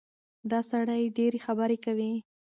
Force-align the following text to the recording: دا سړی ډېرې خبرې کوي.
دا 0.51 0.59
سړی 0.71 1.01
ډېرې 1.17 1.39
خبرې 1.45 1.77
کوي. 1.85 2.13